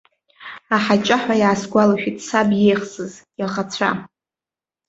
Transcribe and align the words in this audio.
Аҳаҷаҳәа 0.75 1.35
иаасгәалашәеит 1.41 2.17
саб 2.27 2.49
иеихсыз, 2.55 3.13
иаӷацәа. 3.39 3.89